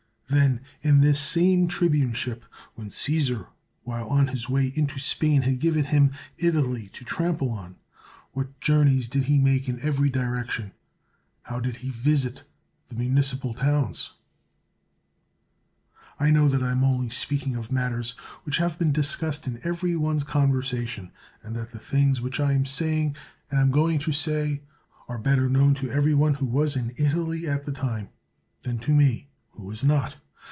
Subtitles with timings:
[0.33, 2.43] Then in this same tribuneship,
[2.75, 3.47] when Csesar
[3.83, 7.75] while on his way into Spain had given him Italy to trample on,
[8.31, 10.71] what journeys did he make in every direction!
[11.43, 12.43] how did he visit
[12.87, 14.13] the municipal towns!
[16.17, 18.11] I know that I am only speaking of mat ters
[18.45, 21.11] which have been discussed in every one's conversation,
[21.43, 23.17] and that the things which I am saying
[23.49, 24.61] and am going to say
[25.09, 28.07] are better known to every one who was in Italy at that time,
[28.61, 30.15] than to me, who was not.